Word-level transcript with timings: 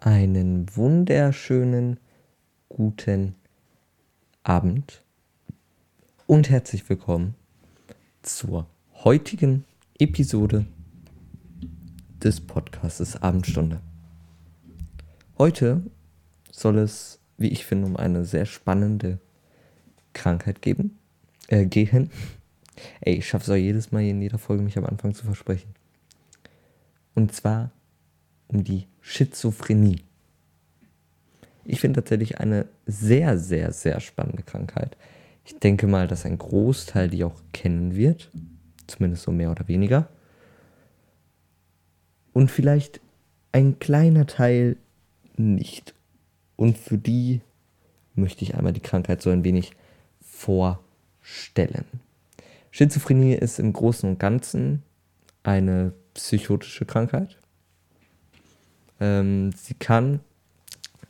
Einen 0.00 0.64
wunderschönen 0.76 1.98
guten 2.68 3.34
Abend 4.44 5.02
und 6.28 6.48
herzlich 6.50 6.88
willkommen 6.88 7.34
zur 8.22 8.68
heutigen 9.02 9.64
Episode 9.98 10.66
des 12.22 12.40
Podcasts 12.40 13.20
Abendstunde. 13.20 13.80
Heute 15.36 15.82
soll 16.52 16.78
es, 16.78 17.18
wie 17.36 17.48
ich 17.48 17.66
finde, 17.66 17.88
um 17.88 17.96
eine 17.96 18.24
sehr 18.24 18.46
spannende 18.46 19.18
Krankheit 20.12 20.62
geben, 20.62 20.96
äh, 21.48 21.66
gehen. 21.66 22.12
Ey, 23.00 23.16
ich 23.16 23.28
schaffe 23.28 23.42
es 23.42 23.50
auch 23.50 23.60
jedes 23.60 23.90
Mal 23.90 24.04
in 24.04 24.22
jeder 24.22 24.38
Folge, 24.38 24.62
mich 24.62 24.78
am 24.78 24.86
Anfang 24.86 25.12
zu 25.12 25.24
versprechen. 25.24 25.74
Und 27.16 27.32
zwar 27.34 27.72
um 28.48 28.64
die 28.64 28.86
Schizophrenie. 29.00 30.02
Ich 31.64 31.80
finde 31.80 32.00
tatsächlich 32.00 32.40
eine 32.40 32.66
sehr, 32.86 33.38
sehr, 33.38 33.72
sehr 33.72 34.00
spannende 34.00 34.42
Krankheit. 34.42 34.96
Ich 35.44 35.58
denke 35.58 35.86
mal, 35.86 36.08
dass 36.08 36.24
ein 36.24 36.38
Großteil 36.38 37.08
die 37.08 37.24
auch 37.24 37.40
kennen 37.52 37.94
wird. 37.94 38.30
Zumindest 38.86 39.22
so 39.22 39.32
mehr 39.32 39.50
oder 39.50 39.68
weniger. 39.68 40.08
Und 42.32 42.50
vielleicht 42.50 43.00
ein 43.52 43.78
kleiner 43.78 44.26
Teil 44.26 44.76
nicht. 45.36 45.94
Und 46.56 46.78
für 46.78 46.98
die 46.98 47.42
möchte 48.14 48.44
ich 48.44 48.54
einmal 48.54 48.72
die 48.72 48.80
Krankheit 48.80 49.22
so 49.22 49.30
ein 49.30 49.44
wenig 49.44 49.72
vorstellen. 50.20 51.86
Schizophrenie 52.70 53.34
ist 53.34 53.58
im 53.58 53.72
Großen 53.72 54.08
und 54.08 54.18
Ganzen 54.18 54.82
eine 55.42 55.92
psychotische 56.14 56.84
Krankheit. 56.84 57.38
Ähm, 59.00 59.52
sie 59.52 59.74
kann, 59.74 60.20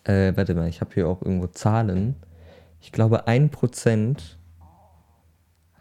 äh, 0.05 0.33
warte 0.37 0.55
mal, 0.55 0.69
ich 0.69 0.80
habe 0.80 0.95
hier 0.95 1.09
auch 1.09 1.23
irgendwo 1.23 1.46
Zahlen. 1.48 2.16
Ich 2.80 2.93
glaube, 2.93 3.26
ein 3.26 3.51
Prozent 3.51 4.38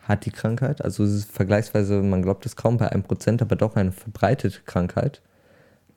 hat 0.01 0.25
die 0.25 0.31
Krankheit. 0.31 0.83
Also 0.83 1.03
es 1.03 1.13
ist 1.13 1.31
vergleichsweise, 1.31 2.01
man 2.01 2.21
glaubt 2.21 2.45
es 2.45 2.55
kaum 2.55 2.77
bei 2.77 2.91
einem 2.91 3.03
Prozent, 3.03 3.41
aber 3.41 3.55
doch 3.55 3.75
eine 3.75 3.91
verbreitete 3.91 4.61
Krankheit. 4.61 5.21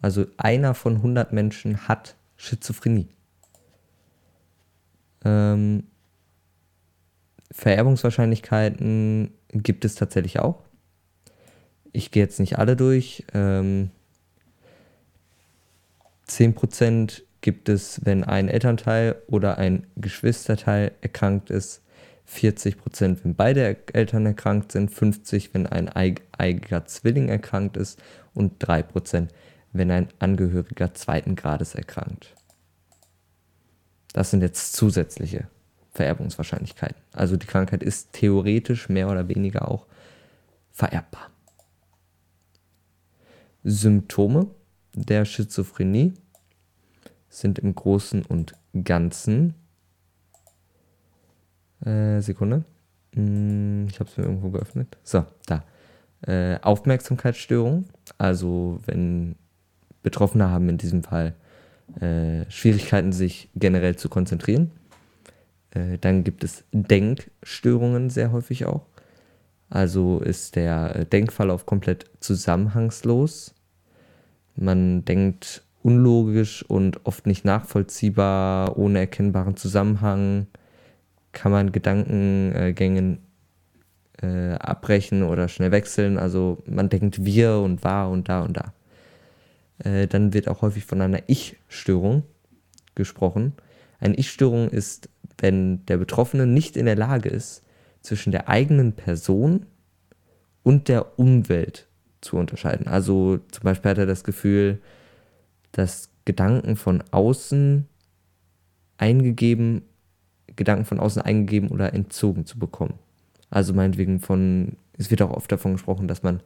Also 0.02 0.26
einer 0.36 0.74
von 0.74 0.96
100 0.96 1.32
Menschen 1.32 1.88
hat 1.88 2.16
Schizophrenie. 2.36 3.08
Ähm, 5.24 5.84
Vererbungswahrscheinlichkeiten 7.52 9.32
gibt 9.52 9.84
es 9.84 9.94
tatsächlich 9.94 10.40
auch. 10.40 10.62
Ich 11.92 12.10
gehe 12.10 12.22
jetzt 12.22 12.40
nicht 12.40 12.58
alle 12.58 12.76
durch. 12.76 13.24
Ähm, 13.34 13.90
10% 16.30 17.22
gibt 17.40 17.68
es, 17.68 18.04
wenn 18.04 18.24
ein 18.24 18.48
Elternteil 18.48 19.16
oder 19.26 19.58
ein 19.58 19.86
Geschwisterteil 19.96 20.92
erkrankt 21.00 21.50
ist. 21.50 21.82
40%, 22.28 23.24
wenn 23.24 23.34
beide 23.34 23.76
Eltern 23.92 24.26
erkrankt 24.26 24.72
sind. 24.72 24.90
50%, 24.90 25.50
wenn 25.52 25.66
ein 25.66 25.88
eigiger 25.88 26.86
Zwilling 26.86 27.28
erkrankt 27.28 27.76
ist. 27.76 28.00
Und 28.34 28.64
3%, 28.64 29.28
wenn 29.72 29.90
ein 29.90 30.08
Angehöriger 30.20 30.94
zweiten 30.94 31.34
Grades 31.34 31.74
erkrankt. 31.74 32.34
Das 34.12 34.30
sind 34.30 34.42
jetzt 34.42 34.74
zusätzliche 34.74 35.48
Vererbungswahrscheinlichkeiten. 35.92 37.00
Also 37.12 37.36
die 37.36 37.46
Krankheit 37.46 37.82
ist 37.82 38.12
theoretisch 38.12 38.88
mehr 38.88 39.08
oder 39.08 39.28
weniger 39.28 39.68
auch 39.68 39.86
vererbbar. 40.70 41.30
Symptome 43.64 44.48
der 44.94 45.24
Schizophrenie 45.24 46.14
sind 47.28 47.58
im 47.58 47.74
Großen 47.74 48.22
und 48.24 48.54
Ganzen. 48.84 49.54
Äh, 51.84 52.20
Sekunde. 52.20 52.64
Hm, 53.14 53.86
ich 53.88 54.00
habe 54.00 54.10
es 54.10 54.16
mir 54.16 54.24
irgendwo 54.24 54.50
geöffnet. 54.50 54.98
So, 55.02 55.24
da. 55.46 55.64
Äh, 56.22 56.58
Aufmerksamkeitsstörung. 56.60 57.86
Also, 58.18 58.80
wenn 58.86 59.36
Betroffene 60.02 60.50
haben 60.50 60.68
in 60.68 60.78
diesem 60.78 61.02
Fall 61.02 61.34
äh, 62.00 62.50
Schwierigkeiten, 62.50 63.12
sich 63.12 63.48
generell 63.54 63.96
zu 63.96 64.08
konzentrieren. 64.08 64.70
Äh, 65.70 65.98
dann 65.98 66.24
gibt 66.24 66.44
es 66.44 66.64
Denkstörungen 66.72 68.10
sehr 68.10 68.32
häufig 68.32 68.66
auch. 68.66 68.86
Also 69.68 70.18
ist 70.20 70.56
der 70.56 71.04
Denkverlauf 71.04 71.64
komplett 71.64 72.06
zusammenhangslos. 72.18 73.54
Man 74.56 75.04
denkt 75.04 75.62
unlogisch 75.82 76.62
und 76.68 77.06
oft 77.06 77.26
nicht 77.26 77.44
nachvollziehbar, 77.44 78.76
ohne 78.76 78.98
erkennbaren 79.00 79.56
Zusammenhang, 79.56 80.46
kann 81.32 81.52
man 81.52 81.72
Gedankengängen 81.72 83.18
äh, 84.20 84.54
abbrechen 84.54 85.22
oder 85.22 85.48
schnell 85.48 85.70
wechseln. 85.70 86.18
Also 86.18 86.62
man 86.66 86.88
denkt 86.88 87.24
wir 87.24 87.58
und 87.58 87.84
war 87.84 88.10
und 88.10 88.28
da 88.28 88.42
und 88.42 88.56
da. 88.56 88.74
Äh, 89.78 90.06
dann 90.06 90.34
wird 90.34 90.48
auch 90.48 90.62
häufig 90.62 90.84
von 90.84 91.00
einer 91.00 91.22
Ich-Störung 91.26 92.24
gesprochen. 92.94 93.54
Eine 93.98 94.16
Ich-Störung 94.16 94.68
ist, 94.68 95.08
wenn 95.38 95.84
der 95.86 95.96
Betroffene 95.96 96.46
nicht 96.46 96.76
in 96.76 96.86
der 96.86 96.96
Lage 96.96 97.28
ist, 97.28 97.62
zwischen 98.02 98.32
der 98.32 98.48
eigenen 98.48 98.94
Person 98.94 99.66
und 100.62 100.88
der 100.88 101.18
Umwelt 101.18 101.86
zu 102.20 102.36
unterscheiden. 102.36 102.86
Also 102.86 103.38
zum 103.50 103.62
Beispiel 103.62 103.90
hat 103.90 103.98
er 103.98 104.06
das 104.06 104.24
Gefühl, 104.24 104.80
dass 105.72 106.10
Gedanken 106.24 106.76
von 106.76 107.02
außen 107.10 107.86
eingegeben, 108.98 109.82
Gedanken 110.56 110.84
von 110.84 111.00
außen 111.00 111.22
eingegeben 111.22 111.70
oder 111.70 111.94
entzogen 111.94 112.46
zu 112.46 112.58
bekommen. 112.58 112.94
Also 113.48 113.72
meinetwegen 113.72 114.20
von, 114.20 114.76
es 114.96 115.10
wird 115.10 115.22
auch 115.22 115.30
oft 115.30 115.50
davon 115.50 115.72
gesprochen, 115.72 116.08
dass 116.08 116.22
man 116.22 116.40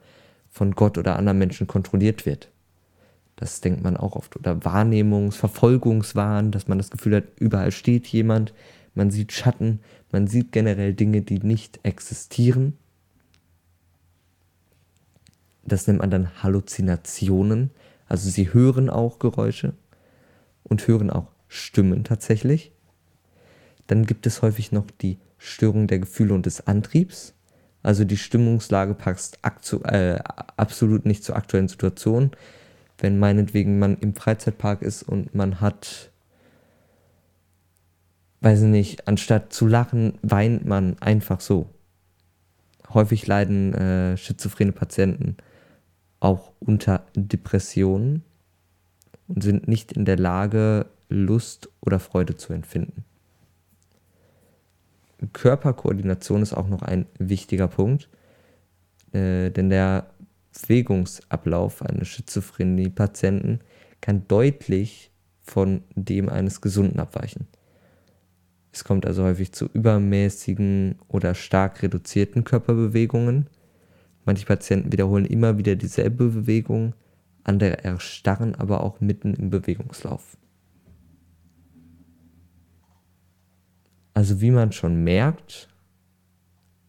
von 0.49 0.71
Gott 0.71 0.97
oder 0.97 1.17
anderen 1.17 1.37
Menschen 1.37 1.67
kontrolliert 1.67 2.25
wird. 2.25 2.49
Das 3.35 3.59
denkt 3.59 3.83
man 3.83 3.97
auch 3.97 4.15
oft. 4.15 4.37
Oder 4.37 4.53
Wahrnehmungs-, 4.53 5.35
Verfolgungswahn, 5.35 6.51
dass 6.51 6.67
man 6.67 6.77
das 6.77 6.89
Gefühl 6.89 7.17
hat, 7.17 7.25
überall 7.37 7.71
steht 7.71 8.07
jemand, 8.07 8.53
man 8.93 9.11
sieht 9.11 9.33
Schatten, 9.33 9.81
man 10.11 10.27
sieht 10.27 10.53
generell 10.53 10.93
Dinge, 10.93 11.21
die 11.21 11.39
nicht 11.39 11.81
existieren. 11.83 12.77
Das 15.65 15.87
nennt 15.87 15.99
man 15.99 16.11
dann 16.11 16.43
Halluzinationen. 16.43 17.71
Also 18.07 18.29
sie 18.29 18.53
hören 18.53 18.89
auch 18.89 19.19
Geräusche 19.19 19.73
und 20.63 20.87
hören 20.87 21.09
auch 21.09 21.27
Stimmen 21.47 22.03
tatsächlich. 22.03 22.71
Dann 23.87 24.05
gibt 24.05 24.25
es 24.27 24.41
häufig 24.41 24.71
noch 24.71 24.85
die 25.01 25.17
Störung 25.37 25.87
der 25.87 25.99
Gefühle 25.99 26.33
und 26.33 26.45
des 26.45 26.67
Antriebs. 26.67 27.33
Also 27.83 28.03
die 28.03 28.17
Stimmungslage 28.17 28.95
passt 28.95 29.39
äh, 29.83 30.19
absolut 30.57 31.05
nicht 31.05 31.23
zur 31.23 31.35
aktuellen 31.35 31.67
Situation. 31.67 32.31
Wenn 32.97 33.19
meinetwegen 33.19 33.77
man 33.77 33.97
im 33.97 34.15
Freizeitpark 34.15 34.81
ist 34.81 35.03
und 35.03 35.35
man 35.35 35.61
hat, 35.61 36.09
weiß 38.41 38.61
ich 38.61 38.67
nicht, 38.67 39.07
anstatt 39.07 39.53
zu 39.53 39.67
lachen, 39.67 40.17
weint 40.21 40.65
man 40.65 40.97
einfach 40.99 41.41
so. 41.41 41.69
Häufig 42.91 43.27
leiden 43.27 43.73
äh, 43.73 44.17
schizophrene 44.17 44.71
Patienten 44.71 45.37
auch 46.19 46.51
unter 46.59 47.05
Depressionen 47.15 48.23
und 49.27 49.43
sind 49.43 49.67
nicht 49.67 49.91
in 49.91 50.05
der 50.05 50.17
Lage, 50.17 50.87
Lust 51.09 51.69
oder 51.81 51.99
Freude 51.99 52.35
zu 52.35 52.53
empfinden. 52.53 53.03
Körperkoordination 55.33 56.41
ist 56.41 56.53
auch 56.53 56.67
noch 56.67 56.81
ein 56.81 57.05
wichtiger 57.17 57.67
Punkt, 57.67 58.09
äh, 59.13 59.49
denn 59.49 59.69
der 59.69 60.07
Bewegungsablauf 60.61 61.81
eines 61.81 62.07
Schizophrenie-Patienten 62.07 63.59
kann 64.01 64.27
deutlich 64.27 65.11
von 65.41 65.83
dem 65.95 66.29
eines 66.29 66.61
Gesunden 66.61 66.99
abweichen. 66.99 67.47
Es 68.71 68.83
kommt 68.83 69.05
also 69.05 69.23
häufig 69.23 69.53
zu 69.53 69.69
übermäßigen 69.73 70.95
oder 71.07 71.33
stark 71.33 71.81
reduzierten 71.81 72.43
Körperbewegungen, 72.43 73.47
Manche 74.25 74.45
Patienten 74.45 74.91
wiederholen 74.91 75.25
immer 75.25 75.57
wieder 75.57 75.75
dieselbe 75.75 76.29
Bewegung, 76.29 76.93
andere 77.43 77.83
erstarren 77.83 78.55
aber 78.55 78.81
auch 78.81 78.99
mitten 78.99 79.35
im 79.35 79.51
Bewegungslauf. 79.51 80.37
Also 84.15 84.41
wie 84.41 84.51
man 84.51 84.71
schon 84.71 85.03
merkt, 85.03 85.69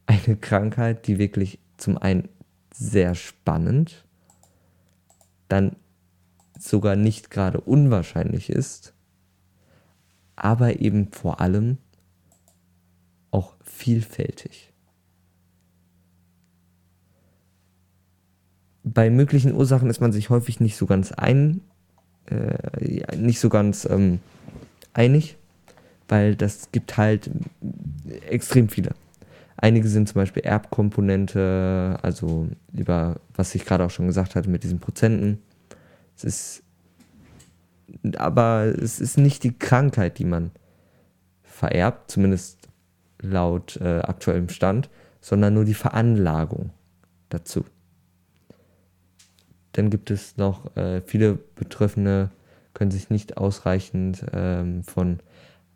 eine 0.06 0.36
Krankheit, 0.36 1.06
die 1.06 1.18
wirklich 1.18 1.58
zum 1.76 1.98
einen 1.98 2.28
sehr 2.72 3.14
spannend, 3.14 4.06
dann 5.48 5.76
sogar 6.58 6.96
nicht 6.96 7.30
gerade 7.30 7.60
unwahrscheinlich 7.60 8.48
ist, 8.48 8.94
aber 10.36 10.80
eben 10.80 11.12
vor 11.12 11.40
allem 11.40 11.78
auch 13.30 13.56
vielfältig. 13.62 14.72
Bei 18.86 19.10
möglichen 19.10 19.52
Ursachen 19.52 19.90
ist 19.90 20.00
man 20.00 20.12
sich 20.12 20.30
häufig 20.30 20.60
nicht 20.60 20.76
so 20.76 20.86
ganz 20.86 21.10
einig, 21.10 21.60
äh, 22.26 23.16
nicht 23.16 23.40
so 23.40 23.48
ganz 23.48 23.84
ähm, 23.84 24.20
einig, 24.94 25.36
weil 26.08 26.36
das 26.36 26.70
gibt 26.70 26.96
halt 26.96 27.28
extrem 28.28 28.68
viele. 28.68 28.92
Einige 29.56 29.88
sind 29.88 30.08
zum 30.08 30.14
Beispiel 30.16 30.44
Erbkomponente, 30.44 31.98
also 32.00 32.48
über 32.72 33.16
was 33.34 33.54
ich 33.56 33.64
gerade 33.64 33.84
auch 33.84 33.90
schon 33.90 34.06
gesagt 34.06 34.36
hatte 34.36 34.48
mit 34.48 34.62
diesen 34.62 34.78
Prozenten. 34.78 35.42
Es 36.16 36.22
ist, 36.22 36.62
aber 38.16 38.66
es 38.66 39.00
ist 39.00 39.18
nicht 39.18 39.42
die 39.42 39.58
Krankheit, 39.58 40.18
die 40.18 40.26
man 40.26 40.52
vererbt, 41.42 42.12
zumindest 42.12 42.68
laut 43.20 43.78
äh, 43.80 43.98
aktuellem 43.98 44.48
Stand, 44.48 44.90
sondern 45.20 45.54
nur 45.54 45.64
die 45.64 45.74
Veranlagung 45.74 46.70
dazu. 47.30 47.64
Dann 49.76 49.90
gibt 49.90 50.10
es 50.10 50.38
noch 50.38 50.74
äh, 50.74 51.02
viele 51.02 51.34
Betroffene, 51.34 52.30
können 52.72 52.90
sich 52.90 53.10
nicht 53.10 53.36
ausreichend 53.36 54.24
ähm, 54.32 54.82
von 54.82 55.20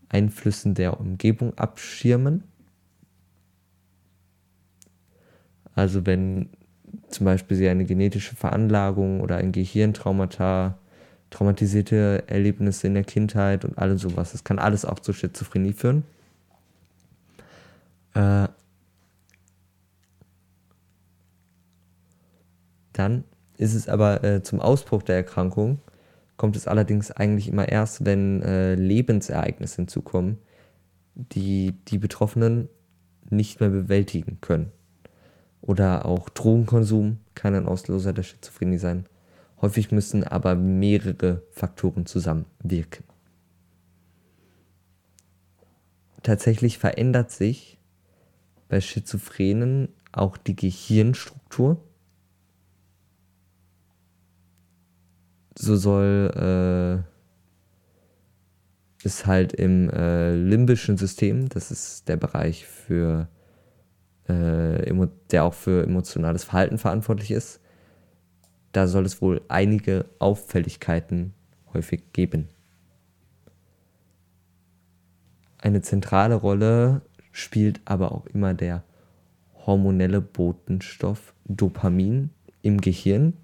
Einflüssen 0.09 0.73
der 0.73 0.99
Umgebung 0.99 1.53
abschirmen. 1.59 2.43
Also 5.75 6.07
wenn 6.07 6.49
zum 7.11 7.27
Beispiel 7.27 7.59
sie 7.59 7.69
eine 7.69 7.85
genetische 7.85 8.35
Veranlagung 8.37 9.21
oder 9.21 9.37
ein 9.37 9.53
Gehirntraumata, 9.53 10.79
traumatisierte 11.29 12.25
Erlebnisse 12.27 12.87
in 12.87 12.95
der 12.95 13.05
Kindheit 13.05 13.67
und 13.67 13.77
alles 13.77 14.01
sowas, 14.01 14.33
das 14.33 14.45
kann 14.45 14.59
alles 14.59 14.87
auch 14.87 14.99
zu 14.99 15.13
Schizophrenie 15.13 15.75
führen. 15.75 16.05
Äh, 18.15 18.49
dann 22.95 23.25
ist 23.61 23.75
es 23.75 23.89
aber 23.89 24.25
äh, 24.25 24.43
zum 24.43 24.61
Ausbruch 24.61 25.03
der 25.03 25.17
Erkrankung, 25.17 25.81
kommt 26.39 26.57
es 26.57 26.67
allerdings 26.67 27.11
eigentlich 27.11 27.49
immer 27.49 27.69
erst, 27.69 28.07
wenn 28.07 28.43
äh, 28.43 28.75
Lebensereignisse 28.75 29.77
hinzukommen, 29.77 30.39
die 31.15 31.75
die 31.89 31.99
Betroffenen 31.99 32.71
nicht 33.29 33.61
mehr 33.61 33.69
bewältigen 33.69 34.39
können. 34.41 34.73
Oder 35.61 36.07
auch 36.07 36.31
Drogenkonsum 36.31 37.19
kann 37.35 37.55
ein 37.55 37.67
Auslöser 37.67 38.15
der 38.15 38.23
Schizophrenie 38.23 38.79
sein. 38.79 39.05
Häufig 39.61 39.93
müssen 39.93 40.25
aber 40.25 40.55
mehrere 40.55 41.43
Faktoren 41.51 42.07
zusammenwirken. 42.07 43.05
Tatsächlich 46.23 46.79
verändert 46.79 47.31
sich 47.31 47.79
bei 48.71 48.81
Schizophrenen 48.81 49.89
auch 50.13 50.39
die 50.39 50.57
Gehirnstruktur. 50.57 51.83
So 55.63 55.77
soll 55.77 57.05
äh, 57.05 57.05
es 59.07 59.27
halt 59.27 59.53
im 59.53 59.91
äh, 59.91 60.35
limbischen 60.35 60.97
System, 60.97 61.51
das 61.51 61.71
ist 61.71 62.09
der 62.09 62.17
Bereich 62.17 62.65
für 62.65 63.29
äh, 64.27 64.91
der 65.31 65.45
auch 65.45 65.53
für 65.53 65.85
emotionales 65.85 66.45
Verhalten 66.45 66.79
verantwortlich 66.79 67.31
ist, 67.31 67.61
da 68.73 68.87
soll 68.87 69.05
es 69.05 69.21
wohl 69.21 69.43
einige 69.49 70.07
Auffälligkeiten 70.19 71.35
häufig 71.75 72.05
geben. 72.15 72.49
Eine 75.59 75.83
zentrale 75.83 76.37
Rolle 76.37 77.03
spielt 77.33 77.83
aber 77.85 78.13
auch 78.13 78.25
immer 78.25 78.55
der 78.55 78.83
hormonelle 79.67 80.23
Botenstoff 80.23 81.35
Dopamin 81.45 82.31
im 82.63 82.81
Gehirn, 82.81 83.35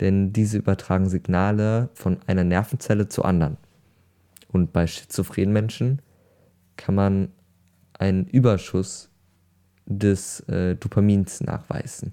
denn 0.00 0.32
diese 0.32 0.58
übertragen 0.58 1.08
Signale 1.08 1.90
von 1.94 2.18
einer 2.26 2.44
Nervenzelle 2.44 3.08
zu 3.08 3.24
anderen. 3.24 3.56
Und 4.48 4.72
bei 4.72 4.86
schizophrenen 4.86 5.52
Menschen 5.52 6.02
kann 6.76 6.94
man 6.94 7.28
einen 7.98 8.26
Überschuss 8.26 9.10
des 9.86 10.40
äh, 10.48 10.76
Dopamins 10.76 11.40
nachweisen. 11.40 12.12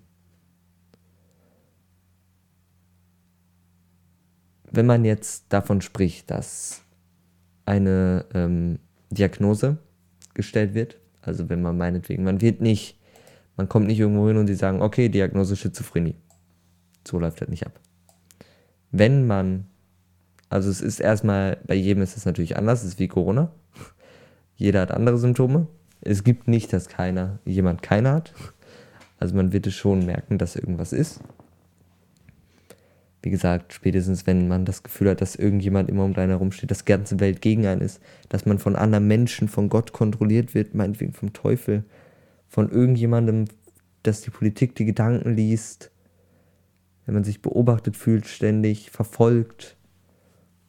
Wenn 4.72 4.86
man 4.86 5.06
jetzt 5.06 5.46
davon 5.50 5.82
spricht, 5.82 6.32
dass 6.32 6.84
eine 7.66 8.26
ähm, 8.34 8.80
Diagnose 9.10 9.78
gestellt 10.34 10.74
wird, 10.74 10.98
also 11.22 11.50
wenn 11.50 11.62
man 11.62 11.78
meinetwegen, 11.78 12.24
man 12.24 12.42
wird 12.42 12.62
nicht, 12.62 13.00
man 13.56 13.70
kommt 13.70 13.88
nicht 13.88 14.00
irgendwo 14.00 14.28
hin 14.28 14.38
und 14.38 14.48
sie 14.48 14.56
sagen, 14.56 14.82
okay, 14.82 15.08
Diagnose 15.08 15.56
Schizophrenie. 15.56 16.16
So 17.08 17.20
läuft 17.20 17.42
das 17.42 17.50
nicht 17.50 17.66
ab. 17.66 17.80
Wenn 18.92 19.28
man, 19.28 19.68
also 20.50 20.70
es 20.70 20.82
ist 20.82 21.00
erstmal, 21.00 21.58
bei 21.68 21.76
jedem 21.76 22.02
ist 22.02 22.18
es 22.18 22.26
natürlich 22.26 22.58
anders, 22.58 22.84
es 22.84 22.90
ist 22.90 23.00
wie 23.00 23.08
Corona. 23.08 23.52
Jeder 24.56 24.82
hat 24.82 24.92
andere 24.92 25.18
Symptome 25.18 25.68
es 26.06 26.24
gibt 26.24 26.48
nicht, 26.48 26.72
dass 26.72 26.88
keiner, 26.88 27.40
jemand 27.46 27.82
keine 27.82 28.12
hat. 28.12 28.34
Also 29.18 29.36
man 29.36 29.52
wird 29.52 29.68
es 29.68 29.74
schon 29.74 30.06
merken, 30.06 30.38
dass 30.38 30.56
irgendwas 30.56 30.94
ist. 30.94 31.20
Wie 33.24 33.32
gesagt, 33.32 33.74
spätestens 33.74 34.28
wenn 34.28 34.48
man 34.48 34.66
das 34.66 34.84
Gefühl 34.84 35.10
hat, 35.10 35.22
dass 35.22 35.36
irgendjemand 35.36 35.90
immer 35.90 36.04
um 36.04 36.16
einen 36.16 36.30
herumsteht, 36.30 36.70
dass 36.70 36.86
die 36.86 36.92
ganze 36.92 37.20
Welt 37.20 37.42
gegen 37.42 37.66
einen 37.66 37.82
ist, 37.82 38.00
dass 38.30 38.46
man 38.46 38.60
von 38.60 38.76
anderen 38.76 39.08
Menschen, 39.08 39.48
von 39.48 39.68
Gott 39.68 39.94
kontrolliert 39.94 40.54
wird, 40.54 40.76
meinetwegen 40.76 41.14
vom 41.14 41.34
Teufel, 41.34 41.84
von 42.48 42.70
irgendjemandem, 42.70 43.46
dass 44.04 44.22
die 44.22 44.30
Politik 44.30 44.76
die 44.76 44.86
Gedanken 44.86 45.34
liest, 45.34 45.90
wenn 47.06 47.14
man 47.14 47.24
sich 47.24 47.42
beobachtet 47.42 47.98
fühlt, 47.98 48.28
ständig 48.28 48.92
verfolgt 48.92 49.78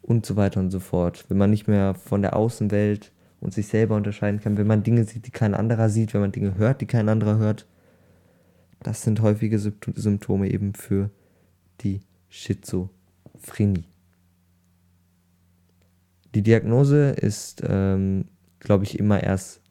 und 0.02 0.26
so 0.26 0.36
weiter 0.36 0.60
und 0.60 0.70
so 0.70 0.80
fort. 0.80 1.24
Wenn 1.28 1.38
man 1.38 1.50
nicht 1.50 1.66
mehr 1.66 1.94
von 1.94 2.22
der 2.22 2.36
Außenwelt 2.36 3.12
und 3.40 3.54
sich 3.54 3.66
selber 3.66 3.96
unterscheiden 3.96 4.40
kann, 4.40 4.56
wenn 4.56 4.66
man 4.66 4.82
Dinge 4.82 5.04
sieht, 5.04 5.26
die 5.26 5.30
kein 5.30 5.54
anderer 5.54 5.88
sieht, 5.88 6.14
wenn 6.14 6.20
man 6.20 6.32
Dinge 6.32 6.56
hört, 6.56 6.80
die 6.80 6.86
kein 6.86 7.08
anderer 7.08 7.38
hört. 7.38 7.66
Das 8.82 9.02
sind 9.02 9.20
häufige 9.20 9.58
Symptome 9.58 10.50
eben 10.50 10.74
für 10.74 11.10
die 11.80 12.00
Schizophrenie. 12.28 13.84
Die 16.34 16.42
Diagnose 16.42 17.10
ist, 17.10 17.62
ähm, 17.66 18.26
glaube 18.60 18.84
ich, 18.84 18.98
immer 18.98 19.22
erst 19.22 19.62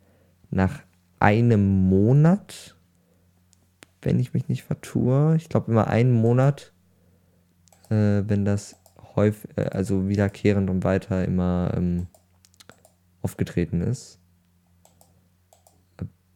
nach 0.49 0.81
einem 1.19 1.87
Monat, 1.87 2.74
wenn 4.05 4.19
ich 4.19 4.33
mich 4.33 4.47
nicht 4.47 4.63
vertue. 4.63 5.35
Ich 5.35 5.49
glaube 5.49 5.71
immer 5.71 5.87
einen 5.87 6.13
Monat, 6.13 6.71
äh, 7.89 8.23
wenn 8.25 8.45
das 8.45 8.79
häufig, 9.15 9.49
äh, 9.57 9.63
also 9.63 10.07
wiederkehrend 10.07 10.69
und 10.69 10.83
weiter 10.83 11.25
immer 11.25 11.73
ähm, 11.75 12.07
aufgetreten 13.21 13.81
ist. 13.81 14.19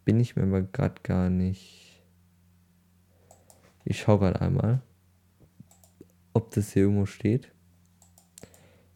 Bin 0.04 0.20
ich 0.20 0.36
mir 0.36 0.44
aber 0.44 0.64
gerade 0.64 0.96
gar 1.04 1.30
nicht. 1.30 2.04
Ich 3.86 4.00
schaue 4.00 4.20
gerade 4.20 4.42
einmal, 4.42 4.82
ob 6.34 6.52
das 6.52 6.74
hier 6.74 6.84
irgendwo 6.84 7.06
steht. 7.06 7.52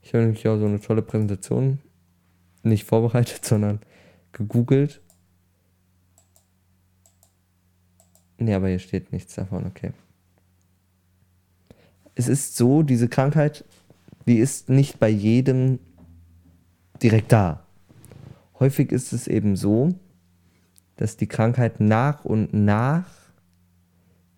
Ich 0.01 0.13
habe 0.13 0.24
nämlich 0.24 0.48
auch 0.48 0.58
so 0.58 0.65
eine 0.65 0.82
tolle 0.82 1.03
Präsentation 1.03 1.80
nicht 2.63 2.86
vorbereitet, 2.86 3.46
sondern 3.46 3.80
gegoogelt. 4.32 5.01
Nee, 8.38 8.54
aber 8.54 8.68
hier 8.70 8.80
steht 8.80 9.12
nichts 9.12 9.36
davon, 9.36 9.66
okay. 9.66 9.92
Es 12.16 12.28
ist 12.28 12.56
so, 12.58 12.84
diese 12.84 13.08
Krankheit, 13.08 13.66
die 14.28 14.38
ist 14.38 14.70
nicht 14.70 15.00
bei 15.00 15.10
jedem 15.10 15.80
direkt 17.02 17.32
da 17.32 17.63
häufig 18.63 18.94
ist 18.94 19.12
es 19.12 19.28
eben 19.28 19.58
so, 19.58 19.90
dass 20.96 21.18
die 21.18 21.28
Krankheit 21.28 21.82
nach 21.82 22.24
und 22.24 22.54
nach 22.54 23.10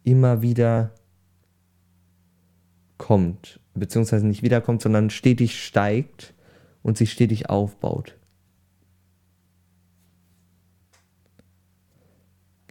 immer 0.03 0.41
wieder 0.41 0.95
kommt, 2.97 3.59
beziehungsweise 3.75 4.25
nicht 4.25 4.41
wiederkommt, 4.41 4.81
sondern 4.81 5.11
stetig 5.11 5.63
steigt 5.63 6.33
und 6.81 6.97
sich 6.97 7.11
stetig 7.11 7.51
aufbaut. 7.51 8.17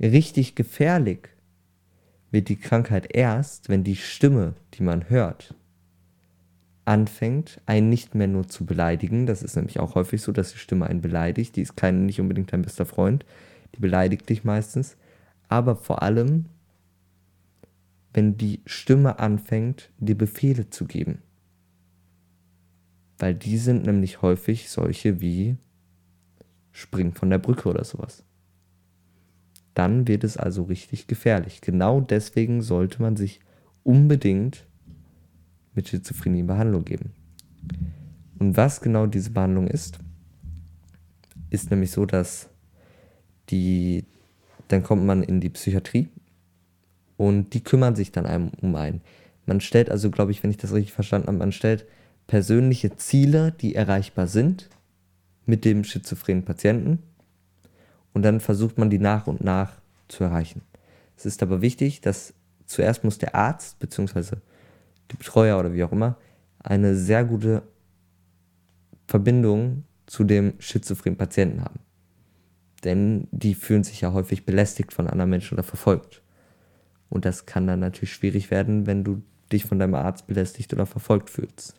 Richtig 0.04 0.54
gefährlich 0.54 1.30
wird 2.30 2.50
die 2.50 2.56
Krankheit 2.56 3.16
erst, 3.16 3.70
wenn 3.70 3.84
die 3.84 3.96
Stimme, 3.96 4.52
die 4.75 4.82
man 4.82 5.08
hört, 5.08 5.54
anfängt, 6.84 7.62
einen 7.64 7.88
nicht 7.88 8.14
mehr 8.14 8.26
nur 8.26 8.46
zu 8.46 8.66
beleidigen. 8.66 9.25
Das 9.25 9.42
ist 9.42 9.56
nämlich 9.56 9.80
auch 9.80 9.94
häufig 9.94 10.20
so, 10.20 10.30
dass 10.30 10.52
die 10.52 10.58
Stimme 10.58 10.88
einen 10.88 11.00
beleidigt. 11.00 11.56
Die 11.56 11.62
ist 11.62 11.78
kein, 11.78 12.04
nicht 12.04 12.20
unbedingt 12.20 12.52
dein 12.52 12.61
bester 12.61 12.84
Freund. 12.84 13.25
Die 13.75 13.80
beleidigt 13.80 14.28
dich 14.28 14.44
meistens. 14.44 14.99
Aber 15.49 15.75
vor 15.75 16.02
allem, 16.02 16.50
wenn 18.12 18.37
die 18.37 18.61
Stimme 18.66 19.18
anfängt, 19.18 19.90
dir 19.96 20.18
Befehle 20.18 20.68
zu 20.68 20.84
geben. 20.84 21.23
Weil 23.16 23.34
die 23.34 23.56
sind 23.56 23.87
nämlich 23.87 24.20
häufig 24.20 24.68
solche 24.68 25.23
wie 25.23 25.56
spring 26.73 27.14
von 27.14 27.30
der 27.30 27.38
Brücke 27.38 27.70
oder 27.70 27.84
sowas. 27.84 28.23
Dann 29.75 30.07
wird 30.07 30.25
es 30.25 30.37
also 30.37 30.62
richtig 30.64 31.07
gefährlich. 31.07 31.61
Genau 31.61 32.00
deswegen 32.00 32.62
sollte 32.62 33.02
man 33.02 33.16
sich 33.16 33.40
unbedingt 33.83 34.66
mit 35.75 35.88
Schizophrenie 35.88 36.40
in 36.40 36.47
Behandlung 36.47 36.85
geben. 36.85 37.12
Und 38.38 38.57
was 38.57 38.81
genau 38.81 39.07
diese 39.07 39.31
Behandlung 39.31 39.66
ist, 39.66 39.99
ist 41.50 41.71
nämlich 41.71 41.90
so, 41.90 42.07
dass 42.07 42.49
die, 43.50 44.04
dann 44.69 44.83
kommt 44.83 45.04
man 45.04 45.23
in 45.23 45.40
die 45.40 45.50
Psychiatrie 45.50 46.09
und 47.16 47.54
die 47.54 47.62
kümmern 47.62 47.97
sich 47.97 48.12
dann 48.12 48.26
einem 48.26 48.50
um 48.61 48.75
einen. 48.76 49.00
Man 49.47 49.61
stellt 49.61 49.90
also, 49.90 50.11
glaube 50.11 50.31
ich, 50.31 50.43
wenn 50.43 50.50
ich 50.50 50.57
das 50.57 50.73
richtig 50.73 50.93
verstanden 50.93 51.28
habe, 51.28 51.38
man 51.38 51.52
stellt 51.52 51.87
persönliche 52.26 52.97
Ziele, 52.97 53.52
die 53.52 53.75
erreichbar 53.75 54.26
sind, 54.26 54.71
mit 55.47 55.64
dem 55.64 55.85
schizophrenen 55.85 56.45
Patienten 56.45 57.00
und 58.14 58.23
dann 58.23 58.40
versucht 58.40 58.78
man 58.78 58.88
die 58.88 58.99
nach 58.99 59.26
und 59.26 59.44
nach 59.44 59.73
zu 60.09 60.25
erreichen. 60.25 60.62
Es 61.16 61.26
ist 61.26 61.42
aber 61.42 61.61
wichtig, 61.61 62.00
dass 62.00 62.33
zuerst 62.64 63.04
muss 63.04 63.18
der 63.18 63.35
Arzt 63.35 63.78
bzw. 63.80 64.37
die 65.11 65.16
Betreuer 65.16 65.59
oder 65.59 65.75
wie 65.75 65.85
auch 65.85 65.92
immer 65.92 66.16
eine 66.61 66.97
sehr 66.97 67.25
gute 67.25 67.62
Verbindung 69.06 69.85
zu 70.06 70.25
dem 70.25 70.54
schizophrenen 70.59 71.18
Patienten 71.18 71.62
haben. 71.62 71.80
Denn 72.85 73.28
die 73.30 73.54
fühlen 73.54 73.85
sich 73.85 74.00
ja 74.00 74.12
häufig 74.12 74.47
belästigt 74.47 74.92
von 74.92 75.06
anderen 75.06 75.30
Menschen 75.30 75.54
oder 75.54 75.62
verfolgt. 75.62 76.23
Und 77.09 77.25
das 77.25 77.47
kann 77.47 77.66
dann 77.66 77.80
natürlich 77.80 78.12
schwierig 78.12 78.50
werden, 78.50 78.87
wenn 78.87 79.04
du 79.04 79.23
dich 79.52 79.64
von 79.64 79.78
deinem 79.78 79.94
Arzt 79.94 80.26
belästigt 80.26 80.73
oder 80.73 80.87
verfolgt 80.87 81.30
fühlst. 81.30 81.75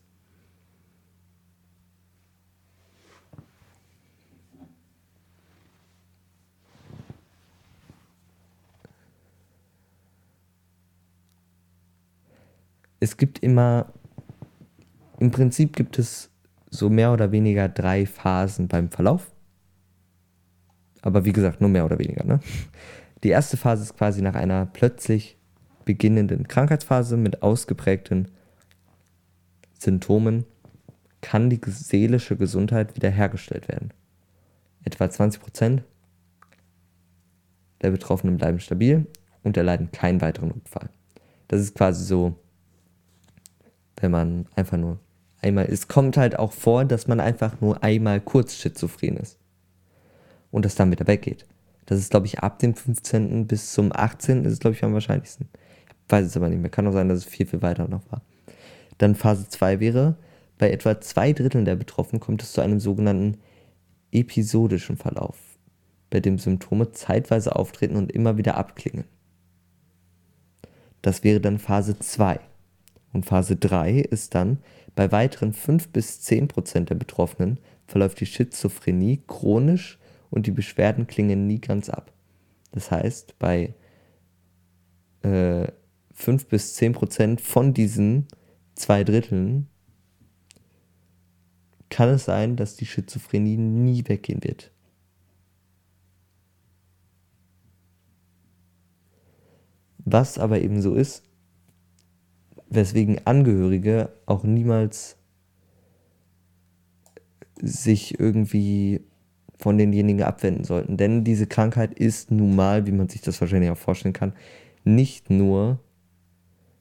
Es 12.99 13.17
gibt 13.17 13.39
immer, 13.39 13.91
im 15.19 15.31
Prinzip 15.31 15.75
gibt 15.75 15.99
es 15.99 16.29
so 16.69 16.89
mehr 16.89 17.13
oder 17.13 17.31
weniger 17.31 17.69
drei 17.69 18.05
Phasen 18.05 18.67
beim 18.67 18.89
Verlauf. 18.89 19.31
Aber 21.01 21.25
wie 21.25 21.33
gesagt, 21.33 21.61
nur 21.61 21.69
mehr 21.69 21.85
oder 21.85 21.99
weniger. 21.99 22.23
Ne? 22.25 22.39
Die 23.23 23.29
erste 23.29 23.57
Phase 23.57 23.83
ist 23.83 23.97
quasi 23.97 24.21
nach 24.21 24.35
einer 24.35 24.65
plötzlich 24.65 25.37
beginnenden 25.85 26.47
Krankheitsphase 26.47 27.15
mit 27.15 27.43
ausgeprägten 27.43 28.29
Symptomen 29.79 30.45
kann 31.21 31.49
die 31.49 31.59
seelische 31.65 32.37
Gesundheit 32.37 32.95
wiederhergestellt 32.95 33.67
werden. 33.67 33.91
Etwa 34.83 35.05
20% 35.05 35.81
der 37.81 37.91
Betroffenen 37.91 38.37
bleiben 38.37 38.59
stabil 38.59 39.07
und 39.43 39.57
erleiden 39.57 39.91
keinen 39.91 40.21
weiteren 40.21 40.51
Rückfall. 40.51 40.89
Das 41.47 41.61
ist 41.61 41.75
quasi 41.75 42.03
so, 42.03 42.35
wenn 43.97 44.11
man 44.11 44.47
einfach 44.55 44.77
nur 44.77 44.99
einmal, 45.41 45.65
es 45.65 45.87
kommt 45.87 46.17
halt 46.17 46.37
auch 46.37 46.51
vor, 46.51 46.85
dass 46.85 47.07
man 47.07 47.19
einfach 47.19 47.61
nur 47.61 47.83
einmal 47.83 48.19
kurz 48.19 48.55
schizophren 48.55 49.17
ist 49.17 49.37
und 50.51 50.65
das 50.65 50.75
dann 50.75 50.91
wieder 50.91 51.07
weggeht. 51.07 51.45
Das 51.85 51.99
ist, 51.99 52.11
glaube 52.11 52.25
ich, 52.25 52.39
ab 52.39 52.59
dem 52.59 52.73
15. 52.73 53.45
bis 53.45 53.73
zum 53.73 53.91
18. 53.93 54.45
ist 54.45 54.53
es, 54.53 54.59
glaube 54.59 54.75
ich, 54.75 54.83
am 54.83 54.93
wahrscheinlichsten. 54.93 55.47
Ich 55.87 56.11
weiß 56.11 56.25
es 56.25 56.35
aber 56.37 56.49
nicht 56.49 56.61
mehr. 56.61 56.71
Kann 56.71 56.87
auch 56.87 56.93
sein, 56.93 57.09
dass 57.09 57.19
es 57.19 57.25
viel, 57.25 57.45
viel 57.45 57.61
weiter 57.61 57.87
noch 57.87 58.01
war. 58.11 58.21
Dann 58.97 59.15
Phase 59.15 59.47
2 59.47 59.79
wäre, 59.79 60.15
bei 60.57 60.71
etwa 60.71 60.99
zwei 61.01 61.33
Dritteln 61.33 61.65
der 61.65 61.75
Betroffenen 61.75 62.19
kommt 62.19 62.41
es 62.41 62.53
zu 62.53 62.61
einem 62.61 62.79
sogenannten 62.79 63.37
episodischen 64.11 64.97
Verlauf, 64.97 65.37
bei 66.09 66.21
dem 66.21 66.39
Symptome 66.39 66.91
zeitweise 66.91 67.55
auftreten 67.55 67.97
und 67.97 68.11
immer 68.11 68.37
wieder 68.37 68.55
abklingen. 68.55 69.05
Das 71.01 71.23
wäre 71.23 71.41
dann 71.41 71.59
Phase 71.59 71.99
2. 71.99 72.39
Und 73.15 73.25
Phase 73.25 73.55
3 73.55 73.99
ist 73.99 74.35
dann, 74.35 74.57
bei 74.93 75.09
weiteren 75.09 75.53
5 75.53 75.87
bis 75.87 76.19
10 76.19 76.49
Prozent 76.49 76.89
der 76.89 76.95
Betroffenen 76.95 77.61
verläuft 77.87 78.19
die 78.19 78.25
Schizophrenie 78.25 79.21
chronisch 79.25 79.97
und 80.29 80.47
die 80.47 80.51
Beschwerden 80.51 81.07
klingen 81.07 81.47
nie 81.47 81.61
ganz 81.61 81.89
ab. 81.89 82.11
Das 82.73 82.91
heißt, 82.91 83.39
bei 83.39 83.73
äh, 85.21 85.67
5 86.13 86.47
bis 86.47 86.75
10 86.75 86.91
Prozent 86.91 87.39
von 87.39 87.73
diesen 87.73 88.27
zwei 88.73 89.05
Dritteln 89.05 89.69
kann 91.89 92.09
es 92.09 92.25
sein, 92.25 92.57
dass 92.57 92.75
die 92.75 92.85
Schizophrenie 92.85 93.55
nie 93.55 94.03
weggehen 94.09 94.43
wird. 94.43 94.71
Was 99.99 100.37
aber 100.37 100.59
eben 100.59 100.81
so 100.81 100.95
ist, 100.95 101.23
weswegen 102.75 103.25
Angehörige 103.25 104.09
auch 104.25 104.43
niemals 104.43 105.17
sich 107.61 108.19
irgendwie 108.19 109.01
von 109.57 109.77
denjenigen 109.77 110.23
abwenden 110.23 110.63
sollten. 110.63 110.97
Denn 110.97 111.23
diese 111.23 111.47
Krankheit 111.47 111.93
ist 111.93 112.31
nun 112.31 112.55
mal, 112.55 112.85
wie 112.85 112.91
man 112.91 113.07
sich 113.07 113.21
das 113.21 113.39
wahrscheinlich 113.39 113.71
auch 113.71 113.77
vorstellen 113.77 114.13
kann, 114.13 114.33
nicht 114.83 115.29
nur 115.29 115.79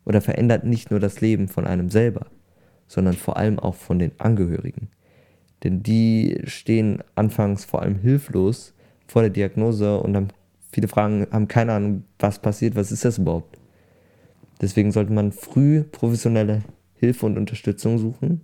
oder 0.05 0.21
verändert 0.21 0.65
nicht 0.65 0.91
nur 0.91 1.01
das 1.01 1.21
Leben 1.21 1.49
von 1.49 1.67
einem 1.67 1.89
selber, 1.89 2.27
sondern 2.87 3.15
vor 3.15 3.37
allem 3.37 3.59
auch 3.59 3.75
von 3.75 3.99
den 3.99 4.13
Angehörigen. 4.19 4.89
Denn 5.63 5.83
die 5.83 6.43
stehen 6.45 7.03
anfangs 7.15 7.65
vor 7.65 7.83
allem 7.83 7.99
hilflos 7.99 8.75
vor 9.07 9.23
der 9.23 9.31
Diagnose 9.31 9.99
und 9.99 10.17
haben 10.17 10.29
viele 10.73 10.89
Fragen, 10.89 11.27
haben 11.31 11.49
keine 11.49 11.73
Ahnung, 11.73 12.05
was 12.19 12.39
passiert, 12.39 12.75
was 12.75 12.93
ist 12.93 13.05
das 13.05 13.19
überhaupt. 13.19 13.59
Deswegen 14.61 14.93
sollte 14.93 15.13
man 15.13 15.33
früh 15.33 15.83
professionelle 15.83 16.63
Hilfe 16.95 17.27
und 17.27 17.37
Unterstützung 17.37 17.99
suchen 17.99 18.41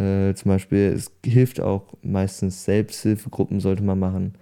äh, 0.00 0.34
zum 0.34 0.50
Beispiel, 0.50 0.92
es 0.94 1.12
hilft 1.24 1.60
auch 1.60 1.94
meistens 2.02 2.64
Selbsthilfegruppen 2.64 3.60
sollte 3.60 3.82
man 3.82 3.98
machen. 3.98 4.34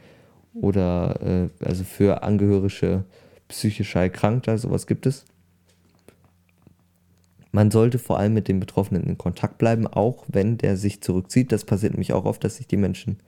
Oder 0.55 1.51
äh, 1.61 1.65
also 1.65 1.85
für 1.85 2.23
Angehörige 2.23 3.05
psychischer 3.49 4.01
Erkrankter, 4.01 4.59
sowas 4.59 4.87
gibt 4.87 5.07
es. 5.07 5.25
Man 7.51 7.71
sollte 7.71 7.99
vor 7.99 8.19
allem 8.19 8.35
mit 8.35 8.47
dem 8.47 8.61
Betroffenen 8.61 9.05
in 9.05 9.19
Kontakt 9.19 9.59
bleiben, 9.59 9.87
auch 9.87 10.25
wenn 10.29 10.59
der 10.59 10.77
sich 10.77 11.01
zurückzieht. 11.01 11.51
Das 11.51 11.65
passiert 11.65 11.93
nämlich 11.93 12.13
auch 12.13 12.25
oft, 12.25 12.45
dass 12.45 12.57
sich 12.57 12.67
die 12.67 12.77
Menschen 12.77 13.19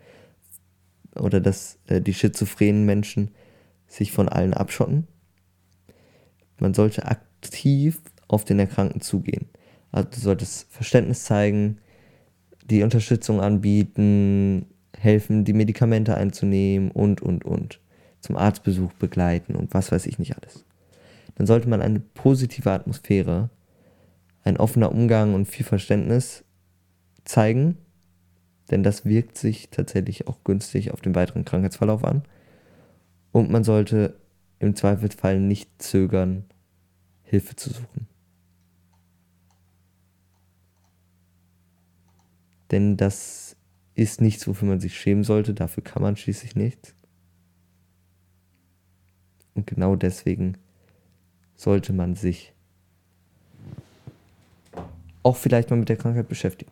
oder 1.17 1.41
dass 1.41 1.79
äh, 1.87 2.01
die 2.01 2.15
schizophrenen 2.15 2.85
Menschen 2.85 3.31
sich 3.87 4.13
von 4.13 4.29
allen 4.29 4.55
abschotten. 4.55 5.09
Man 6.61 6.75
sollte 6.75 7.07
aktiv 7.07 8.01
auf 8.29 8.45
den 8.45 8.59
Erkrankten 8.59 9.01
zugehen. 9.01 9.47
Also 9.93 10.09
du 10.11 10.21
solltest 10.21 10.73
Verständnis 10.73 11.25
zeigen, 11.25 11.79
die 12.65 12.83
Unterstützung 12.83 13.41
anbieten, 13.41 14.67
helfen, 14.97 15.45
die 15.45 15.53
Medikamente 15.53 16.17
einzunehmen 16.17 16.91
und, 16.91 17.21
und, 17.21 17.45
und. 17.45 17.81
Zum 18.21 18.37
Arztbesuch 18.37 18.93
begleiten 18.95 19.57
und 19.57 19.73
was 19.75 19.91
weiß 19.91 20.07
ich 20.07 20.19
nicht 20.19 20.37
alles. 20.37 20.65
Dann 21.37 21.47
sollte 21.47 21.69
man 21.69 21.81
eine 21.81 22.01
positive 22.01 22.71
Atmosphäre, 22.71 23.49
ein 24.45 24.59
offener 24.59 24.93
Umgang 24.93 25.35
und 25.35 25.47
viel 25.47 25.65
Verständnis 25.65 26.45
zeigen, 27.25 27.79
denn 28.71 28.83
das 28.83 29.05
wirkt 29.05 29.39
sich 29.39 29.71
tatsächlich 29.71 30.29
auch 30.29 30.45
günstig 30.45 30.93
auf 30.93 31.01
den 31.01 31.15
weiteren 31.15 31.45
Krankheitsverlauf 31.45 32.05
an. 32.05 32.23
Und 33.33 33.51
man 33.51 33.65
sollte 33.65 34.20
im 34.61 34.77
Zweifelsfall 34.77 35.41
nicht 35.41 35.83
zögern, 35.83 36.45
Hilfe 37.25 37.57
zu 37.57 37.71
suchen. 37.71 38.07
Denn 42.71 42.97
das 42.97 43.57
ist 43.95 44.21
nichts, 44.21 44.47
wofür 44.47 44.69
man 44.69 44.81
sich 44.81 44.97
schämen 44.97 45.25
sollte. 45.25 45.55
Dafür 45.55 45.83
kann 45.83 46.03
man 46.03 46.17
schließlich 46.17 46.55
nichts. 46.55 46.95
Und 49.55 49.67
genau 49.67 49.97
deswegen 49.97 50.57
sollte 51.57 51.93
man 51.93 52.15
sich 52.15 52.55
auch 55.23 55.37
vielleicht 55.37 55.71
mal 55.71 55.77
mit 55.77 55.89
der 55.89 55.97
Krankheit 55.97 56.29
beschäftigen. 56.29 56.71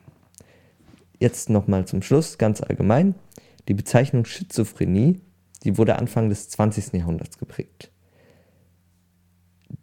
Jetzt 1.19 1.51
nochmal 1.51 1.87
zum 1.87 2.03
Schluss, 2.03 2.39
ganz 2.39 2.61
allgemein. 2.61 3.15
Die 3.67 3.75
Bezeichnung 3.75 4.25
Schizophrenie, 4.25 5.21
die 5.65 5.77
wurde 5.77 5.97
Anfang 5.97 6.29
des 6.29 6.49
20. 6.51 6.93
Jahrhunderts 6.95 7.39
geprägt. 7.39 7.91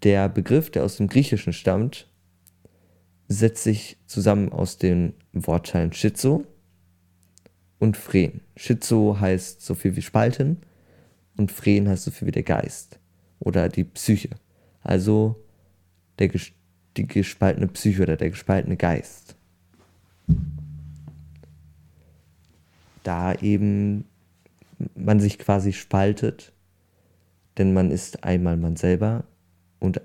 Der 0.04 0.30
Begriff, 0.30 0.70
der 0.70 0.84
aus 0.84 0.98
dem 0.98 1.08
Griechischen 1.08 1.54
stammt, 1.54 2.08
setzt 3.28 3.64
sich 3.64 3.98
zusammen 4.06 4.52
aus 4.52 4.78
den 4.78 5.14
Wortteilen 5.34 5.94
Schizo 5.94 6.46
und 7.80 7.98
Phren. 7.98 8.42
Schizo 8.56 9.20
heißt 9.20 9.62
so 9.62 9.76
viel 9.76 9.96
wie 9.96 10.02
Spalten 10.02 10.58
und 11.38 11.52
Phren 11.52 11.90
heißt 11.90 12.04
so 12.04 12.12
viel 12.12 12.28
wie 12.28 12.32
der 12.32 12.44
Geist 12.44 13.00
oder 13.40 13.70
die 13.70 13.84
Psyche. 13.84 14.30
Also 14.82 15.44
der, 16.20 16.30
die 16.98 17.08
gespaltene 17.08 17.68
Psyche 17.68 18.04
oder 18.04 18.18
der 18.18 18.30
gespaltene 18.30 18.78
Geist. 18.78 19.36
Da 23.04 23.34
eben 23.36 24.06
man 24.96 25.20
sich 25.20 25.40
quasi 25.40 25.74
spaltet, 25.74 26.54
denn 27.58 27.74
man 27.74 27.92
ist 27.92 28.24
einmal 28.24 28.58
man 28.58 28.76
selber 28.76 29.24
und 29.80 30.02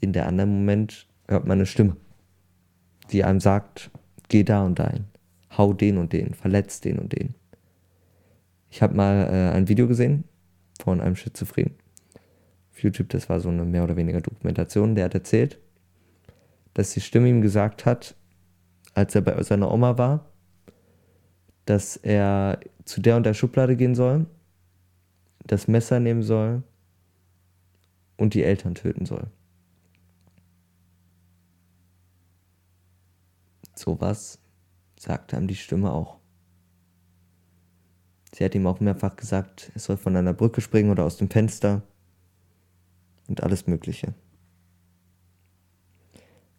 in 0.00 0.12
der 0.12 0.26
anderen 0.26 0.50
Moment 0.50 1.06
hört 1.28 1.46
man 1.46 1.58
eine 1.58 1.66
Stimme. 1.66 1.96
die 3.12 3.24
einem 3.24 3.40
sagt, 3.40 3.90
geh 4.28 4.42
da 4.42 4.64
und 4.64 4.78
dahin, 4.78 5.04
hau 5.56 5.72
den 5.72 5.98
und 5.98 6.12
den, 6.12 6.34
verletz 6.34 6.80
den 6.80 6.98
und 6.98 7.12
den. 7.12 7.34
Ich 8.68 8.82
habe 8.82 8.94
mal 8.94 9.28
äh, 9.30 9.56
ein 9.56 9.68
Video 9.68 9.86
gesehen 9.86 10.24
von 10.80 11.00
einem 11.00 11.16
Schizophren. 11.16 11.70
Auf 12.72 12.82
YouTube, 12.82 13.08
das 13.10 13.28
war 13.28 13.40
so 13.40 13.48
eine 13.48 13.64
mehr 13.64 13.84
oder 13.84 13.96
weniger 13.96 14.20
Dokumentation, 14.20 14.94
der 14.94 15.06
hat 15.06 15.14
erzählt, 15.14 15.58
dass 16.74 16.92
die 16.92 17.00
Stimme 17.00 17.28
ihm 17.28 17.42
gesagt 17.42 17.86
hat, 17.86 18.16
als 18.94 19.14
er 19.14 19.22
bei 19.22 19.40
seiner 19.42 19.70
Oma 19.70 19.98
war, 19.98 20.26
dass 21.66 21.96
er 21.96 22.60
zu 22.84 23.00
der 23.00 23.16
und 23.16 23.24
der 23.24 23.34
Schublade 23.34 23.76
gehen 23.76 23.94
soll, 23.94 24.26
das 25.44 25.68
Messer 25.68 26.00
nehmen 26.00 26.22
soll 26.22 26.62
und 28.16 28.34
die 28.34 28.42
Eltern 28.42 28.74
töten 28.74 29.06
soll. 29.06 29.26
Sowas 33.74 34.38
sagt 34.98 35.34
einem 35.34 35.48
die 35.48 35.54
Stimme 35.54 35.92
auch. 35.92 36.18
Sie 38.32 38.44
hat 38.44 38.54
ihm 38.54 38.66
auch 38.66 38.80
mehrfach 38.80 39.16
gesagt, 39.16 39.70
er 39.74 39.80
soll 39.80 39.96
von 39.96 40.16
einer 40.16 40.32
Brücke 40.32 40.60
springen 40.60 40.90
oder 40.90 41.04
aus 41.04 41.16
dem 41.16 41.30
Fenster 41.30 41.82
und 43.28 43.42
alles 43.42 43.66
Mögliche. 43.66 44.14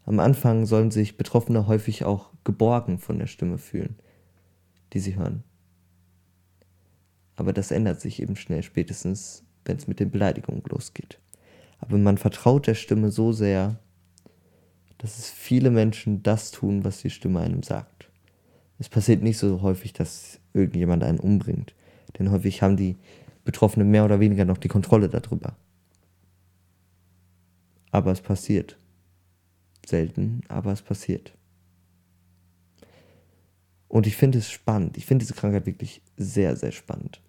Am 0.05 0.19
Anfang 0.19 0.65
sollen 0.65 0.91
sich 0.91 1.17
Betroffene 1.17 1.67
häufig 1.67 2.05
auch 2.05 2.31
geborgen 2.43 2.97
von 2.97 3.19
der 3.19 3.27
Stimme 3.27 3.57
fühlen, 3.57 3.97
die 4.97 5.01
sie 5.11 5.15
hören. 5.15 5.43
Aber 7.35 7.53
das 7.53 7.69
ändert 7.69 8.01
sich 8.01 8.19
eben 8.19 8.35
schnell, 8.35 8.63
spätestens 8.63 9.43
wenn 9.63 9.77
es 9.77 9.87
mit 9.87 9.99
den 9.99 10.09
Beleidigungen 10.09 10.63
losgeht. 10.69 11.19
Aber 11.79 11.97
man 11.97 12.17
vertraut 12.17 12.65
der 12.65 12.73
Stimme 12.73 13.11
so 13.11 13.31
sehr, 13.31 13.79
dass 14.97 15.19
es 15.19 15.29
viele 15.29 15.69
Menschen 15.69 16.23
das 16.23 16.49
tun, 16.49 16.83
was 16.83 17.01
die 17.01 17.11
Stimme 17.11 17.41
einem 17.41 17.61
sagt. 17.61 18.09
Es 18.79 18.89
passiert 18.89 19.21
nicht 19.21 19.37
so 19.37 19.61
häufig, 19.61 19.93
dass 19.93 20.39
irgendjemand 20.53 21.03
einen 21.03 21.19
umbringt, 21.19 21.75
denn 22.17 22.31
häufig 22.31 22.63
haben 22.63 22.77
die 22.77 22.95
Betroffenen 23.45 23.91
mehr 23.91 24.03
oder 24.03 24.19
weniger 24.19 24.45
noch 24.45 24.57
die 24.57 24.67
Kontrolle 24.67 25.09
darüber. 25.09 25.55
Aber 27.91 28.11
es 28.11 28.21
passiert 28.21 28.77
selten, 29.85 30.41
aber 30.47 30.71
es 30.71 30.81
passiert. 30.81 31.36
Und 33.87 34.07
ich 34.07 34.15
finde 34.17 34.39
es 34.39 34.49
spannend. 34.49 34.97
Ich 34.97 35.05
finde 35.05 35.23
diese 35.23 35.33
Krankheit 35.33 35.65
wirklich 35.65 36.01
sehr, 36.17 36.55
sehr 36.55 36.71
spannend. 36.71 37.21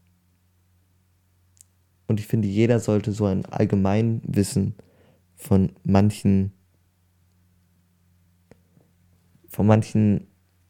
Und 2.07 2.21
ich 2.21 2.27
finde, 2.27 2.49
jeder 2.49 2.81
sollte 2.81 3.13
so 3.13 3.27
ein 3.27 3.45
Allgemeinwissen 3.47 4.75
von 5.37 5.73
manchen, 5.85 6.53
von 9.49 9.67
manchen 9.67 10.27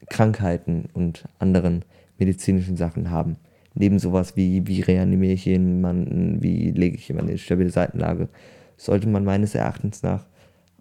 Krankheiten 0.08 0.88
und 0.92 1.24
anderen 1.38 1.84
medizinischen 2.18 2.76
Sachen 2.76 3.10
haben. 3.10 3.36
Neben 3.74 3.98
sowas 3.98 4.36
wie, 4.36 4.66
wie 4.66 4.80
reanimiere 4.80 5.34
ich 5.34 5.44
jemanden, 5.44 6.42
wie 6.42 6.72
lege 6.72 6.96
ich 6.96 7.06
jemanden 7.08 7.32
in 7.32 7.38
stabile 7.38 7.70
Seitenlage, 7.70 8.28
sollte 8.76 9.08
man 9.08 9.24
meines 9.24 9.54
Erachtens 9.54 10.02
nach 10.02 10.26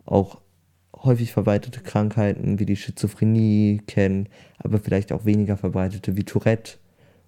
auch 0.05 0.41
häufig 1.04 1.34
verbreitete 1.34 1.82
Krankheiten 1.82 2.60
wie 2.60 2.66
die 2.66 2.75
Schizophrenie 2.75 3.82
kennen, 3.88 4.30
aber 4.58 4.80
vielleicht 4.80 5.12
auch 5.12 5.25
weniger 5.25 5.58
verbreitete 5.58 6.16
wie 6.18 6.24
Tourette 6.24 6.77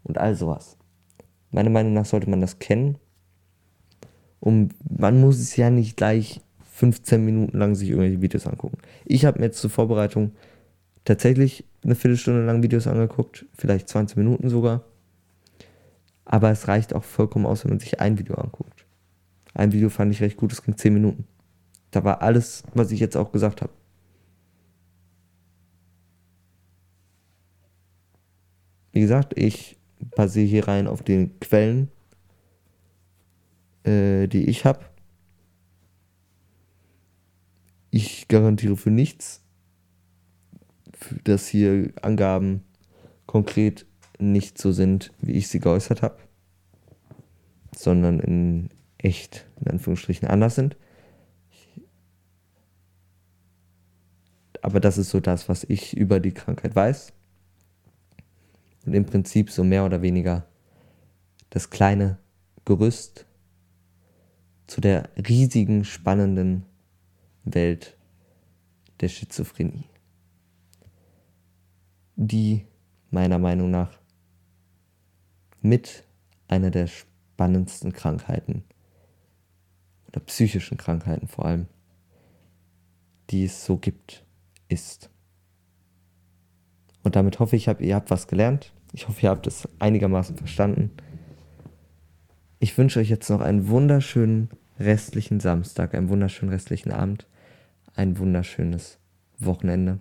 und 0.04 0.18
all 0.18 0.36
sowas. 0.36 0.78
Meiner 1.52 1.70
Meinung 1.70 1.94
nach 1.94 2.06
sollte 2.06 2.30
man 2.30 2.42
das 2.42 2.60
kennen. 2.60 2.98
Und 4.40 4.74
man 4.90 5.20
muss 5.20 5.40
es 5.40 5.56
ja 5.56 5.70
nicht 5.70 5.98
gleich 5.98 6.42
15 6.76 7.24
Minuten 7.24 7.58
lang 7.58 7.76
sich 7.76 7.90
irgendwelche 7.90 8.22
Videos 8.22 8.48
angucken. 8.48 8.78
Ich 9.06 9.26
habe 9.26 9.40
mir 9.40 9.46
jetzt 9.46 9.60
zur 9.60 9.70
Vorbereitung 9.70 10.32
tatsächlich 11.04 11.66
eine 11.84 11.96
Viertelstunde 11.96 12.46
lang 12.46 12.64
Videos 12.64 12.88
angeguckt, 12.88 13.46
vielleicht 13.54 13.90
20 13.90 14.18
Minuten 14.18 14.50
sogar. 14.50 14.86
Aber 16.26 16.52
es 16.52 16.68
reicht 16.68 16.94
auch 16.94 17.04
vollkommen 17.04 17.46
aus, 17.46 17.64
wenn 17.64 17.72
man 17.72 17.80
sich 17.80 18.00
ein 18.00 18.18
Video 18.18 18.36
anguckt. 18.36 18.86
Ein 19.54 19.72
Video 19.72 19.90
fand 19.90 20.14
ich 20.14 20.22
recht 20.22 20.38
gut, 20.38 20.54
es 20.54 20.62
ging 20.64 20.78
10 20.78 20.94
Minuten. 20.94 21.26
Da 21.92 22.04
war 22.04 22.22
alles, 22.22 22.64
was 22.74 22.92
ich 22.92 23.00
jetzt 23.00 23.18
auch 23.18 23.32
gesagt 23.32 23.62
habe. 23.62 23.74
Wie 28.92 29.02
gesagt, 29.02 29.38
ich 29.38 29.78
basiere 30.16 30.46
hier 30.46 30.68
rein 30.68 30.88
auf 30.88 31.04
den 31.04 31.40
Quellen, 31.40 31.90
äh, 33.84 34.28
die 34.28 34.50
ich 34.50 34.66
habe. 34.66 34.86
Ich 37.92 38.28
garantiere 38.28 38.78
für 38.78 38.92
nichts, 38.92 39.42
dass 41.24 41.48
hier 41.48 41.92
Angaben 42.02 42.64
konkret 43.26 43.86
nicht 44.20 44.58
so 44.58 44.72
sind, 44.72 45.12
wie 45.22 45.34
ich 45.34 45.48
sie 45.48 45.60
geäußert 45.60 46.02
habe, 46.02 46.18
sondern 47.76 48.20
in 48.20 48.70
echt, 48.98 49.48
in 49.62 49.72
Anführungsstrichen, 49.72 50.28
anders 50.28 50.56
sind. 50.56 50.76
Aber 54.62 54.80
das 54.80 54.98
ist 54.98 55.10
so 55.10 55.20
das, 55.20 55.50
was 55.50 55.64
ich 55.64 55.96
über 55.96 56.20
die 56.20 56.34
Krankheit 56.34 56.76
weiß. 56.76 57.14
Und 58.86 58.94
im 58.94 59.06
Prinzip 59.06 59.50
so 59.50 59.64
mehr 59.64 59.86
oder 59.86 60.02
weniger 60.02 60.46
das 61.50 61.70
kleine 61.70 62.18
Gerüst 62.66 63.26
zu 64.68 64.82
der 64.82 65.10
riesigen, 65.28 65.84
spannenden 65.84 66.66
Welt 67.44 67.98
der 69.00 69.08
Schizophrenie, 69.08 69.86
die 72.16 72.66
meiner 73.10 73.40
Meinung 73.40 73.72
nach 73.72 73.98
mit 75.62 76.04
einer 76.48 76.70
der 76.70 76.88
spannendsten 76.88 77.94
Krankheiten 77.94 78.64
oder 80.08 80.20
psychischen 80.22 80.78
Krankheiten 80.78 81.28
vor 81.28 81.46
allem, 81.46 81.68
die 83.30 83.46
es 83.46 83.66
so 83.66 83.78
gibt 83.78 84.26
ist. 84.70 85.10
Und 87.04 87.16
damit 87.16 87.40
hoffe 87.40 87.56
ich, 87.56 87.68
ihr 87.68 87.96
habt 87.96 88.12
was 88.12 88.28
gelernt. 88.28 88.72
Ich 88.94 89.08
hoffe, 89.08 89.22
ihr 89.22 89.30
habt 89.30 89.48
es 89.48 89.68
einigermaßen 89.80 90.38
verstanden. 90.38 90.92
Ich 92.60 92.78
wünsche 92.78 93.00
euch 93.00 93.10
jetzt 93.10 93.30
noch 93.30 93.42
einen 93.42 93.68
wunderschönen 93.68 94.50
restlichen 94.80 95.40
Samstag, 95.40 95.94
einen 95.94 96.10
wunderschönen 96.10 96.52
restlichen 96.52 96.92
Abend, 96.92 97.28
ein 97.96 98.18
wunderschönes 98.18 99.00
Wochenende. 99.38 100.00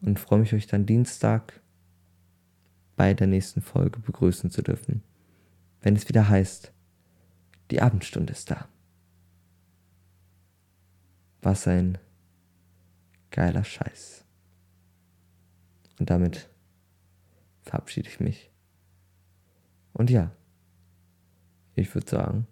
Und 0.00 0.18
freue 0.18 0.40
mich, 0.40 0.52
euch 0.52 0.66
dann 0.66 0.86
Dienstag 0.86 1.60
bei 2.96 3.14
der 3.14 3.26
nächsten 3.26 3.62
Folge 3.62 4.00
begrüßen 4.00 4.50
zu 4.50 4.62
dürfen, 4.62 5.02
wenn 5.80 5.96
es 5.96 6.08
wieder 6.08 6.28
heißt, 6.28 6.72
die 7.70 7.80
Abendstunde 7.80 8.32
ist 8.32 8.50
da. 8.50 8.68
Was 11.42 11.66
ein 11.66 11.98
Geiler 13.34 13.64
Scheiß. 13.64 14.24
Und 15.98 16.08
damit 16.08 16.48
verabschiede 17.62 18.08
ich 18.08 18.20
mich. 18.20 18.48
Und 19.92 20.08
ja, 20.08 20.30
ich 21.74 21.92
würde 21.96 22.08
sagen, 22.08 22.46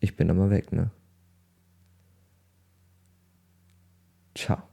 ich 0.00 0.14
bin 0.14 0.28
immer 0.28 0.50
weg, 0.50 0.72
ne? 0.72 0.90
Ciao. 4.34 4.67